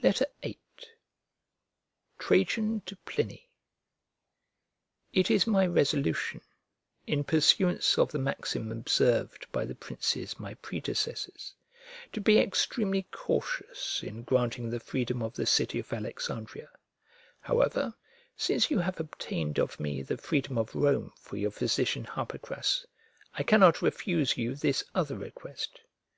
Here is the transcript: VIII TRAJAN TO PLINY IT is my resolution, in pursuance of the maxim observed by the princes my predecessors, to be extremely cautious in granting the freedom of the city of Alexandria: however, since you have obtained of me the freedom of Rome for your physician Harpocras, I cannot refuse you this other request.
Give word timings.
VIII 0.00 0.56
TRAJAN 2.18 2.80
TO 2.86 2.96
PLINY 3.04 3.50
IT 5.12 5.30
is 5.30 5.46
my 5.46 5.66
resolution, 5.66 6.40
in 7.06 7.22
pursuance 7.22 7.98
of 7.98 8.10
the 8.10 8.18
maxim 8.18 8.72
observed 8.72 9.46
by 9.52 9.66
the 9.66 9.74
princes 9.74 10.40
my 10.40 10.54
predecessors, 10.54 11.52
to 12.10 12.22
be 12.22 12.38
extremely 12.38 13.02
cautious 13.12 14.02
in 14.02 14.22
granting 14.22 14.70
the 14.70 14.80
freedom 14.80 15.22
of 15.22 15.34
the 15.34 15.44
city 15.44 15.78
of 15.80 15.92
Alexandria: 15.92 16.70
however, 17.40 17.92
since 18.34 18.70
you 18.70 18.78
have 18.78 18.98
obtained 18.98 19.58
of 19.58 19.78
me 19.78 20.00
the 20.00 20.16
freedom 20.16 20.56
of 20.56 20.74
Rome 20.74 21.12
for 21.20 21.36
your 21.36 21.50
physician 21.50 22.04
Harpocras, 22.06 22.86
I 23.34 23.42
cannot 23.42 23.82
refuse 23.82 24.38
you 24.38 24.54
this 24.54 24.84
other 24.94 25.18
request. 25.18 25.82